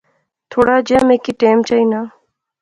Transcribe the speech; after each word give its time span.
تھوڑا 0.51 0.77
جہیا 0.87 1.01
می 1.07 1.15
کی 1.23 1.31
ٹیم 1.41 1.57
چائینا 1.67 2.01